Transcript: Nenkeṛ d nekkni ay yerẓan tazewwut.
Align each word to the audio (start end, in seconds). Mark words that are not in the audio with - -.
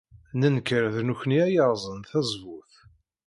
Nenkeṛ 0.39 0.83
d 0.95 0.97
nekkni 1.07 1.37
ay 1.45 1.53
yerẓan 1.55 2.01
tazewwut. 2.09 2.73